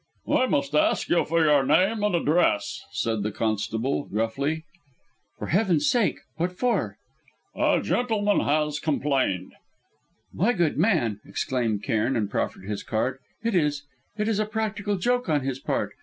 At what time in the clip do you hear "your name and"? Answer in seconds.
1.43-2.15